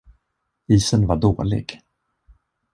Isen 0.67 1.07
var 1.07 1.15
dålig. 1.15 1.81